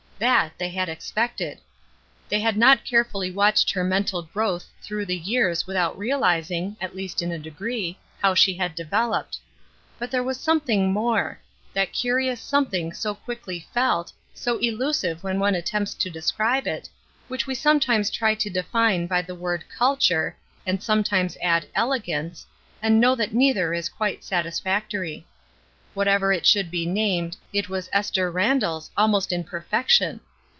That, 0.29 0.55
they 0.59 0.69
had 0.69 0.87
expected. 0.87 1.57
They 2.29 2.41
had 2.41 2.55
not 2.55 2.85
care 2.85 3.03
296 3.03 3.61
ESTER 3.61 3.79
RIED'S 3.81 3.89
NAMESAKE 3.89 4.05
fully 4.05 4.11
watched 4.11 4.11
her 4.11 4.19
mental 4.19 4.29
growth 4.31 4.65
through 4.79 5.05
the 5.07 5.17
years 5.17 5.65
without 5.65 5.97
realizing, 5.97 6.77
at 6.79 6.95
least 6.95 7.23
in 7.23 7.31
a 7.31 7.39
degree, 7.39 7.97
how 8.21 8.35
she 8.35 8.53
had 8.53 8.75
developed. 8.75 9.39
But 9.97 10.11
there 10.11 10.21
was 10.21 10.39
some 10.39 10.59
thing 10.59 10.93
more— 10.93 11.39
that 11.73 11.91
curious 11.91 12.39
something 12.39 12.93
so 12.93 13.15
quickly 13.15 13.67
felt, 13.73 14.13
so 14.35 14.59
elusive 14.59 15.23
when 15.23 15.39
one 15.39 15.55
attempts 15.55 15.95
to 15.95 16.09
describe 16.11 16.67
it, 16.67 16.87
which 17.27 17.47
we 17.47 17.55
sometimes 17.55 18.11
try 18.11 18.35
to 18.35 18.49
define 18.51 19.07
by 19.07 19.23
the 19.23 19.33
word 19.33 19.63
''culture" 19.75 20.35
and 20.67 20.83
sometimes 20.83 21.35
add 21.41 21.65
"elegance/' 21.75 22.45
and 22.79 23.01
know 23.01 23.15
that 23.15 23.33
neither 23.33 23.73
is 23.73 23.89
quite 23.89 24.23
satisfactory. 24.23 25.25
What 25.93 26.07
ever 26.07 26.31
it 26.31 26.45
should 26.45 26.71
be 26.71 26.85
named, 26.85 27.35
it 27.51 27.67
was 27.67 27.89
Esther 27.91 28.31
Randall's 28.31 28.91
almost 28.95 29.33
in 29.33 29.43
perfection. 29.43 30.21